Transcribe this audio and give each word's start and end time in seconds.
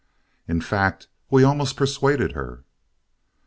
In 0.47 0.61
fact, 0.61 1.09
we 1.29 1.43
almost 1.43 1.75
persuaded 1.75 2.31
her. 2.31 2.63